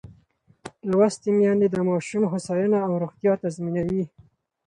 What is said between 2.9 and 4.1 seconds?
روغتیا تضمینوي.